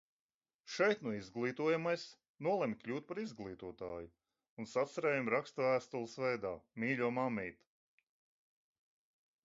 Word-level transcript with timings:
Šeit 0.75 1.01
nu 1.07 1.11
izglītojamais 1.15 2.05
nolemj 2.47 2.73
kļūt 2.79 3.05
par 3.11 3.21
izglītotāju 3.23 4.09
un 4.63 4.69
sacerējumu 4.71 5.35
raksta 5.35 5.67
vēstules 5.67 6.15
veidā: 6.23 6.55
Mīļo, 6.85 7.11
mammīt! 7.19 7.61